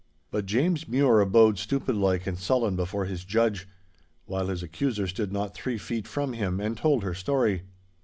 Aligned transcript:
But 0.31 0.47
James 0.47 0.87
Mure 0.87 1.21
abode 1.21 1.57
stupidlike 1.59 2.25
and 2.25 2.35
sullen 2.35 2.75
before 2.75 3.05
his 3.05 3.23
judge, 3.23 3.67
while 4.25 4.47
his 4.47 4.63
accuser 4.63 5.05
stood 5.05 5.31
not 5.31 5.53
three 5.53 5.77
feet 5.77 6.07
from 6.07 6.33
him 6.33 6.59
and 6.59 6.75
told 6.75 7.03
her 7.03 7.13
story. 7.13 7.65